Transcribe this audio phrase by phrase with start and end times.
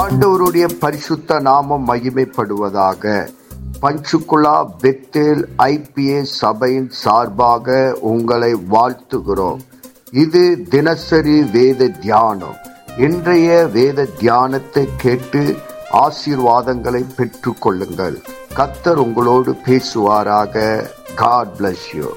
[0.00, 3.12] ஆண்டவருடைய பரிசுத்த நாமம் மகிமைப்படுவதாக.
[3.82, 7.76] பஞ்சுகுலா பெத்தேல் ஐபிஏ சபையின் சார்பாக
[8.10, 9.60] உங்களை வாழ்த்துகிறோம்.
[10.24, 10.42] இது
[10.74, 12.58] தினசரி வேத தியானம்.
[13.06, 15.42] இன்றைய வேத தியானத்தை கேட்டு
[16.04, 18.18] ஆசீர்வாதங்களை பெற்று கொள்ளுங்கள்.
[18.58, 20.54] கத்தர் உங்களோடு பேசுவாராக.
[21.22, 22.08] காட் பிளஸ் யூ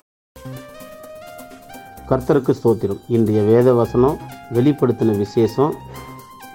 [2.11, 3.01] கர்த்தருக்கு ஸ்தோத்திரம்.
[3.17, 4.17] இன்றைய வேத வசனம்
[4.55, 5.73] வெளிப்படுத்தின விசேஷம்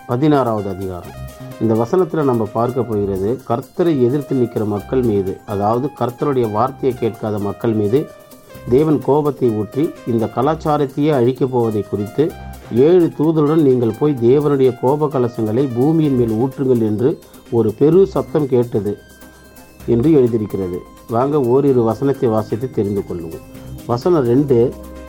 [0.09, 1.15] பதினாறாவது அதிகாரம்.
[1.62, 7.74] இந்த வசனத்தில் நம்ம பார்க்க போகிறது கர்த்தரை எதிர்த்து நிற்கிற மக்கள் மீது அதாவது கர்த்தருடைய வார்த்தையை கேட்காத மக்கள்
[7.80, 8.01] மீது
[8.74, 12.24] தேவன் கோபத்தை ஊற்றி இந்த கலாச்சாரத்தையே அழிக்கப் போவதை குறித்து
[12.88, 17.10] ஏழு தூதருடன் நீங்கள் போய் தேவனுடைய கோப கலசங்களை பூமியின் மேல் ஊற்றுங்கள் என்று
[17.59, 18.93] ஒரு பெரு சத்தம் கேட்டது
[19.95, 20.79] என்று எழுதியிருக்கிறது.
[21.16, 23.45] வாங்க ஓரிரு வசனத்தை வாசித்து தெரிந்து கொள்ளுவோம்
[23.87, 24.59] வசனம் ரெண்டு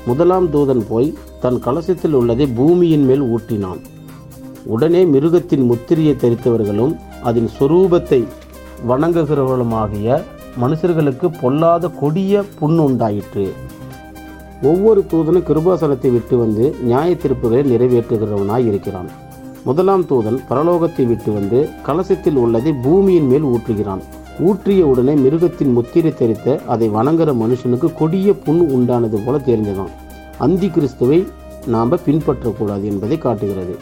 [0.10, 3.82] முதலாம் தூதன் போய் தன் கலசத்தில் உள்ளதை பூமியின் மேல் ஊற்றினான்.
[4.74, 8.20] உடனே மிருகத்தின் முத்திரையை தரித்தவர்களும் அதன் சொரூபத்தை
[8.90, 10.18] வணங்குகிறவர்களுமாகிய
[10.62, 13.46] மனுஷர்களுக்கு பொல்லாத கொடிய புண் உண்டாயிற்று.
[14.70, 19.10] ஒவ்வொரு தூதனும் கிருபாசனத்தை விட்டு வந்து நியாய தீர்ப்புகளை நிறைவேற்றுகிறவனாய் இருக்கிறான்.
[19.64, 24.04] முதலாம் தூதன் பரலோகத்தை விட்டு வந்து கலசத்தில் உள்ளதை பூமியின் மேல் ஊற்றுகிறான்.
[24.48, 29.94] ஊற்றிய உடனே மிருகத்தின் முத்திரை தெரித்த அதை வணங்குற மனுஷனுக்கு கொடிய புண் உண்டானது போல தெரிஞ்சதாம்
[30.46, 31.20] அந்தி கிறிஸ்துவை
[31.76, 33.76] நாம் பின்பற்றக்கூடாது என்பதை காட்டுகிறது.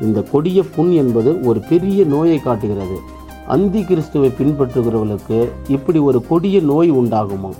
[0.00, 2.98] இந்த கொடிய புண் என்பது ஒரு பெரிய நோயை காட்டுகிறது.
[3.46, 7.50] அந்தி கிறிஸ்துவை பின்பற்றுகிறவர்களுக்கு இப்படி ஒரு கொடிய நோய் உண்டாகுமா?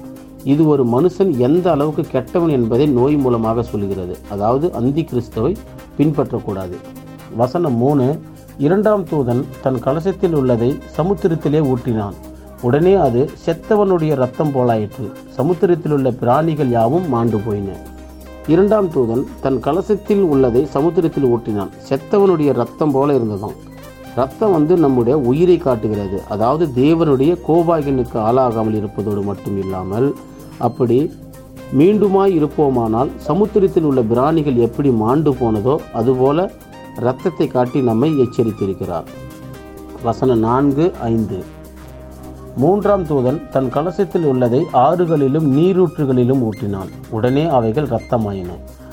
[0.44, 4.19] இது ஒரு மனுஷன் எந்த அளவுக்கு கெட்டவன் என்பதை நோய் மூலமாக சொல்கிறது.
[4.31, 5.56] அதாவது அந்தி கிறிஸ்துவை
[5.98, 6.77] பின்பற்றக்கூடாது.
[7.36, 8.19] வசனம் மூணு
[8.59, 12.14] இரண்டாம் தூதன் தன் கலசத்தில் உள்ளதை சமுத்திரத்திலே ஊற்றினான்
[12.62, 15.12] உடனே அது செத்தவனுடைய ரத்தம் போலாயிற்று.
[15.28, 17.70] சமுத்திரத்தில் உள்ள பிராணிகள் யாவும் மாண்டு போயின.
[18.53, 23.57] இரண்டாம் தூதன் தன் கலசத்தில் உள்ளதை சமுத்திரத்தில் ஊற்றினான் செத்தவனுடைய ரத்தம் போல இருந்ததாம்.
[24.15, 26.19] ரத்தம் வந்து நம்முடைய உயிரை காட்டுகிறது.
[26.29, 30.09] அதாவது தேவனுடைய கோபாகினுக்கு ஆளாகாமல் இருப்பதோடு மட்டும் இல்லாமல்
[30.69, 30.99] அப்படி
[31.81, 36.49] மீண்டுமாய் இருப்போமானால் சமுத்திரத்தில் உள்ள பிராணிகள் எப்படி மாண்டு போனதோ அதுபோல
[37.01, 39.09] இரத்தத்தை காட்டி நம்மை எச்சரித்திருக்கிறார்.
[40.03, 41.39] வசனம் நான்கு ஐந்து.
[42.59, 46.91] மூன்றாம் தூதன் தன் கலசத்தில் உள்ளதை ஆறுகளிலும் நீரூற்றுகளிலும் ஊற்றினான்.
[47.11, 48.47] உடனே அவைகள் இரத்தமாயின.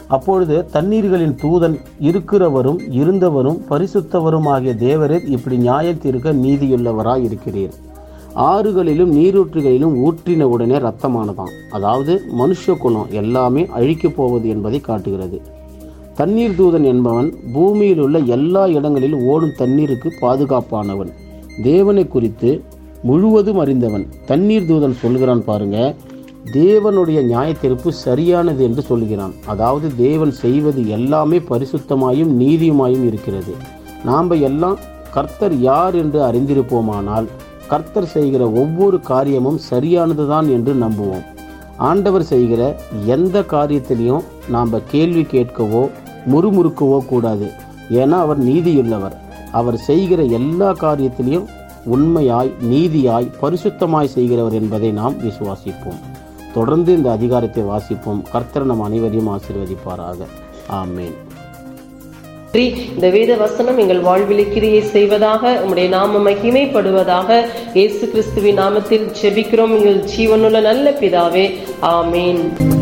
[0.08, 7.72] அப்பொழுது தண்ணீர்களின் தூதன் இருக்கிறவரும் இருந்தவரும் பரிசுத்தவரும் ஆகிய தேவரே இப்படி நியாயத்திற்க நீதியுள்ளவராய் இருக்கிறீர்.
[8.36, 15.42] ஆறுகளிலும் நீரூற்றுகளிலும் ஊற்றின உடனே ரத்தமானதாம் அதாவது மனுஷ குலம் எல்லாமே அழிக்கப் போவது என்பதை காட்டுகிறது.
[16.14, 21.10] தண்ணீர் தூதன் என்பவன் பூமியில் உள்ள எல்லா இடங்களிலும் ஓடும் தண்ணீருக்கு பாதுகாப்பானவன்.
[21.64, 22.64] தேவனை குறித்து
[23.08, 24.06] முழுவதும் அறிந்தவன்.
[24.26, 25.78] தண்ணீர் தூதன் சொல்கிறான் பாருங்க
[26.54, 33.54] தேவனுடைய நியாயத்தீர்ப்பு சரியானது என்று சொல்கிறான் அதாவது தேவன் செய்வது எல்லாமே பரிசுத்தமாயும் நீதியுமாயும் இருக்கிறது.
[34.04, 34.78] நாம் எல்லாம்
[35.12, 37.28] கர்த்தர் யார் என்று அறிந்திருப்போமானால்
[37.68, 41.26] கர்த்தர் செய்கிற ஒவ்வொரு காரியமும் சரியானதுதான் என்று நம்புவோம்.
[41.90, 42.62] ஆண்டவர் செய்கிற
[43.06, 45.84] எந்த காரியத்திலையும் நாம் கேள்வி கேட்கவோ
[46.32, 47.48] முறுமுறுக்கவோ கூடாது.
[47.90, 49.16] ஏன்னா அவர் நீதியுள்ளவர்.
[49.52, 51.48] அவர் செய்கிற எல்லா காரியத்திலையும்
[51.86, 56.02] உண்மையாய் நீதியாய் பரிசுத்தமாய் செய்கிறவர் என்பதை நாம் விசுவாசிப்போம்.
[56.54, 58.22] தொடர்ந்து இந்த அதிகாரத்தை வாசிப்போம்.
[58.32, 60.28] கர்த்தர் நம் அனைவரையும் ஆசீர்வதிப்பாராக.
[60.72, 61.16] ஆமேன்.
[62.96, 70.04] இந்த வேத வசனம் எங்கள் வாழ்வில் கிரியை செய்வதாக உம்முடைய நாம மகிமைப்படுவதாக இயேசு கிறிஸ்துவின் நாமத்தில் செபிக்கிறோம் எங்கள்
[70.18, 72.75] ஜீவனுள்ள நல்ல பிதாவே ஆமேன்.